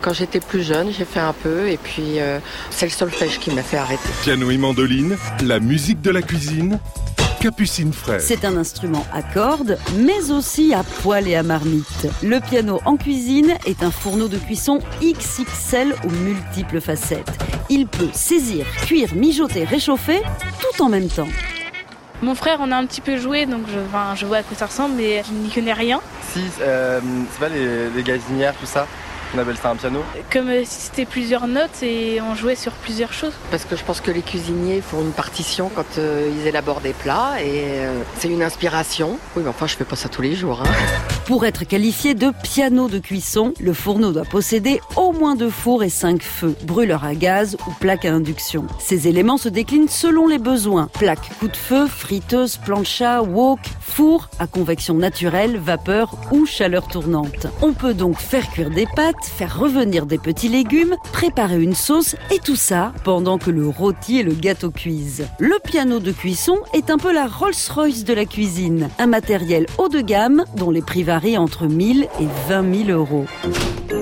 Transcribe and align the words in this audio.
Quand 0.00 0.12
j'étais 0.12 0.40
plus 0.40 0.62
jeune, 0.62 0.92
j'ai 0.96 1.04
fait 1.04 1.20
un 1.20 1.32
peu 1.32 1.68
et 1.68 1.76
puis 1.76 2.20
euh, 2.20 2.38
c'est 2.70 2.86
le 2.86 2.92
solfège 2.92 3.38
qui 3.38 3.50
m'a 3.50 3.62
fait 3.62 3.78
arrêter. 3.78 4.08
Piano 4.22 4.50
et 4.50 4.58
mandoline, 4.58 5.16
la 5.44 5.60
musique 5.60 6.00
de 6.00 6.10
la 6.10 6.22
cuisine, 6.22 6.78
Capucine 7.40 7.92
Fraise. 7.92 8.24
C'est 8.26 8.44
un 8.44 8.56
instrument 8.56 9.06
à 9.12 9.22
cordes, 9.22 9.78
mais 9.96 10.30
aussi 10.30 10.74
à 10.74 10.82
poil 10.82 11.28
et 11.28 11.36
à 11.36 11.42
marmite. 11.42 12.08
Le 12.22 12.40
piano 12.40 12.80
en 12.84 12.96
cuisine 12.96 13.54
est 13.64 13.82
un 13.82 13.90
fourneau 13.90 14.28
de 14.28 14.38
cuisson 14.38 14.80
XXL 15.00 15.94
aux 16.04 16.10
multiples 16.10 16.80
facettes. 16.80 17.30
Il 17.68 17.86
peut 17.86 18.08
saisir, 18.12 18.66
cuire, 18.86 19.14
mijoter, 19.14 19.64
réchauffer, 19.64 20.20
tout 20.60 20.82
en 20.82 20.88
même 20.88 21.08
temps. 21.08 21.28
Mon 22.22 22.34
frère 22.34 22.60
en 22.60 22.72
a 22.72 22.76
un 22.76 22.86
petit 22.86 23.00
peu 23.00 23.16
joué, 23.16 23.46
donc 23.46 23.62
je, 23.72 23.78
enfin, 23.78 24.16
je 24.16 24.26
vois 24.26 24.38
à 24.38 24.42
quoi 24.42 24.56
ça 24.56 24.66
ressemble, 24.66 24.96
mais 24.96 25.22
je 25.24 25.32
n'y 25.32 25.50
connais 25.50 25.72
rien. 25.72 26.00
Si, 26.32 26.40
euh, 26.60 27.00
c'est 27.30 27.40
pas 27.40 27.48
les, 27.48 27.90
les 27.90 28.02
gazinières, 28.02 28.54
tout 28.58 28.66
ça 28.66 28.86
on 29.34 29.38
appelle 29.38 29.56
ça 29.56 29.70
un 29.70 29.76
piano 29.76 30.02
Comme 30.32 30.48
euh, 30.48 30.62
si 30.64 30.80
c'était 30.82 31.04
plusieurs 31.04 31.46
notes 31.46 31.82
et 31.82 32.20
on 32.20 32.34
jouait 32.34 32.54
sur 32.54 32.72
plusieurs 32.72 33.12
choses. 33.12 33.34
Parce 33.50 33.64
que 33.64 33.76
je 33.76 33.84
pense 33.84 34.00
que 34.00 34.10
les 34.10 34.22
cuisiniers 34.22 34.80
font 34.80 35.00
une 35.00 35.12
partition 35.12 35.70
quand 35.74 35.98
euh, 35.98 36.30
ils 36.34 36.46
élaborent 36.46 36.80
des 36.80 36.92
plats 36.92 37.40
et 37.40 37.84
euh, 37.84 38.02
c'est 38.18 38.28
une 38.28 38.42
inspiration. 38.42 39.18
Oui, 39.36 39.42
mais 39.44 39.50
enfin, 39.50 39.66
je 39.66 39.76
fais 39.76 39.84
pas 39.84 39.96
ça 39.96 40.08
tous 40.08 40.22
les 40.22 40.34
jours. 40.34 40.62
Hein. 40.62 41.17
Pour 41.28 41.44
être 41.44 41.64
qualifié 41.64 42.14
de 42.14 42.32
piano 42.42 42.88
de 42.88 42.98
cuisson, 42.98 43.52
le 43.60 43.74
fourneau 43.74 44.12
doit 44.12 44.24
posséder 44.24 44.80
au 44.96 45.12
moins 45.12 45.36
deux 45.36 45.50
fours 45.50 45.84
et 45.84 45.90
cinq 45.90 46.22
feux, 46.22 46.56
brûleur 46.64 47.04
à 47.04 47.14
gaz 47.14 47.58
ou 47.66 47.70
plaque 47.80 48.06
à 48.06 48.14
induction. 48.14 48.66
Ces 48.78 49.08
éléments 49.08 49.36
se 49.36 49.50
déclinent 49.50 49.90
selon 49.90 50.26
les 50.26 50.38
besoins. 50.38 50.88
Plaque 50.94 51.38
coup 51.38 51.48
de 51.48 51.56
feu, 51.56 51.86
friteuse, 51.86 52.56
plancha, 52.56 53.22
wok, 53.22 53.58
four 53.78 54.30
à 54.38 54.46
convection 54.46 54.94
naturelle, 54.94 55.58
vapeur 55.58 56.14
ou 56.32 56.46
chaleur 56.46 56.88
tournante. 56.88 57.46
On 57.60 57.74
peut 57.74 57.92
donc 57.92 58.16
faire 58.16 58.48
cuire 58.50 58.70
des 58.70 58.86
pâtes 58.96 59.16
faire 59.22 59.58
revenir 59.58 60.06
des 60.06 60.18
petits 60.18 60.48
légumes, 60.48 60.96
préparer 61.12 61.62
une 61.62 61.74
sauce 61.74 62.16
et 62.32 62.38
tout 62.38 62.56
ça 62.56 62.94
pendant 63.04 63.36
que 63.36 63.50
le 63.50 63.68
rôti 63.68 64.20
et 64.20 64.22
le 64.22 64.32
gâteau 64.32 64.70
cuisent. 64.70 65.26
Le 65.38 65.58
piano 65.62 65.98
de 65.98 66.10
cuisson 66.10 66.56
est 66.72 66.88
un 66.88 66.96
peu 66.96 67.12
la 67.12 67.26
Rolls-Royce 67.26 68.04
de 68.04 68.14
la 68.14 68.24
cuisine, 68.24 68.88
un 68.98 69.06
matériel 69.06 69.66
haut 69.76 69.90
de 69.90 70.00
gamme 70.00 70.44
dont 70.56 70.70
les 70.70 70.80
prix 70.80 71.02
entre 71.36 71.66
1000 71.66 72.04
et 72.20 72.26
20 72.48 72.86
000 72.86 72.98
euros. 72.98 73.26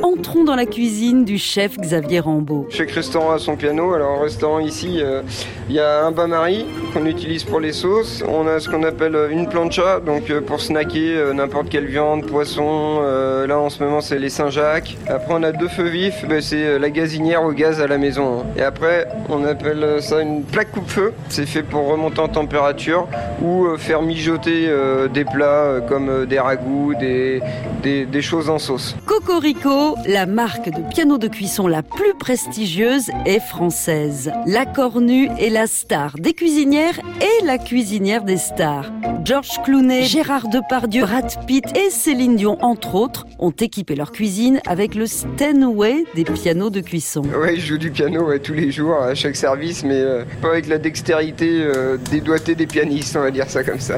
Entrons 0.03 0.45
dans 0.45 0.55
la 0.55 0.67
cuisine 0.67 1.25
du 1.25 1.39
chef 1.39 1.79
Xavier 1.79 2.21
Rambaud. 2.21 2.67
Chaque 2.71 2.91
restaurant 2.91 3.33
a 3.33 3.39
son 3.39 3.57
piano. 3.57 3.95
Alors, 3.95 4.19
au 4.19 4.23
restaurant 4.23 4.59
ici, 4.59 4.99
euh, 5.01 5.23
il 5.69 5.75
y 5.75 5.81
a 5.81 6.05
un 6.05 6.11
bain-marie 6.11 6.67
qu'on 6.93 7.07
utilise 7.07 7.45
pour 7.45 7.61
les 7.61 7.73
sauces. 7.73 8.23
On 8.29 8.47
a 8.47 8.61
ce 8.61 8.69
qu'on 8.69 8.83
appelle 8.83 9.17
une 9.31 9.49
plancha, 9.49 10.01
donc 10.01 10.31
euh, 10.31 10.41
pour 10.41 10.61
snacker 10.61 11.17
euh, 11.17 11.33
n'importe 11.33 11.69
quelle 11.71 11.87
viande, 11.87 12.27
poisson. 12.27 13.01
là, 13.47 13.59
en 13.59 13.71
ce 13.71 13.83
moment, 13.83 14.01
c'est 14.01 14.19
les 14.19 14.29
Saint-Jacques. 14.29 14.97
Après, 15.09 15.33
on 15.35 15.43
a 15.43 15.53
deux 15.53 15.69
feux 15.69 15.89
vifs, 15.89 16.25
ben, 16.29 16.41
c'est 16.41 16.79
la 16.79 16.91
gazinière 16.91 17.43
au 17.45 17.53
gaz 17.53 17.81
à 17.81 17.87
la 17.87 17.97
maison. 17.97 18.41
Hein. 18.41 18.47
Et 18.57 18.63
après, 18.63 19.09
on 19.29 19.45
appelle 19.45 20.03
ça 20.03 20.21
une 20.21 20.43
plaque 20.43 20.73
coupe-feu. 20.73 21.15
C'est 21.29 21.47
fait 21.47 21.63
pour 21.63 21.89
remonter 21.89 22.21
en 22.21 22.29
température 22.29 23.07
ou 23.43 23.77
faire 23.77 24.03
mijoter 24.03 24.69
des 25.13 25.25
plats 25.25 25.81
comme 25.89 26.27
des 26.27 26.39
ragoûts, 26.39 26.95
des, 26.99 27.41
des, 27.83 28.07
des 28.07 28.23
choses 28.23 28.49
en 28.49 28.59
sauce. 28.59 28.97
Cocorico 29.05 29.97
la 30.07 30.27
marque 30.27 30.71
de 30.71 30.83
piano 30.91 31.19
de 31.19 31.29
cuisson 31.29 31.67
la 31.67 31.83
plus 31.83 32.15
prestigieuse 32.19 33.11
est 33.25 33.41
française. 33.41 34.31
La 34.47 34.67
Cornue 34.67 35.29
est 35.39 35.51
la 35.51 35.67
star 35.67 36.15
des 36.19 36.33
cuisinières 36.33 36.99
et 37.21 37.45
la 37.45 37.59
cuisinière 37.59 38.25
des 38.25 38.37
stars. 38.37 38.91
George 39.25 39.61
Clooney, 39.65 40.05
Gérard 40.05 40.49
Depardieu, 40.49 41.03
Brad 41.03 41.47
Pitt 41.47 41.65
et 41.77 41.91
Céline 41.91 42.37
Dion, 42.37 42.59
entre 42.63 42.95
autres, 42.95 43.27
ont 43.39 43.51
équipé 43.51 43.97
leur 43.97 44.13
cuisine 44.13 44.61
avec 44.67 44.95
le 44.95 45.07
Stenway 45.07 46.05
des 46.15 46.25
pianos 46.25 46.71
de 46.71 46.81
cuisson. 46.81 47.23
Oui, 47.41 47.59
je 47.59 47.67
joue 47.67 47.79
du 47.79 47.91
piano 47.91 48.39
tous 48.39 48.55
les 48.55 48.71
jours 48.71 48.95
à 48.95 49.15
chaque 49.15 49.37
service, 49.37 49.83
mais 49.83 49.99
euh, 49.99 50.23
pas 50.41 50.51
avec 50.51 50.69
la 50.69 50.79
dextérité 50.79 51.49
euh, 51.61 51.97
des 52.11 52.21
doigtés 52.21 52.55
des 52.55 52.67
pianistes, 52.67 53.17
dire 53.31 53.49
ça 53.49 53.63
comme 53.65 53.81
ça. 53.81 53.97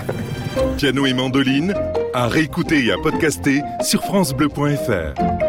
Piano 0.77 1.06
et 1.06 1.15
mandoline, 1.15 1.75
à 2.15 2.28
réécouter 2.28 2.87
et 2.87 2.93
à 2.93 2.97
podcaster 2.97 3.62
sur 3.83 4.03
FranceBleu.fr. 4.05 5.47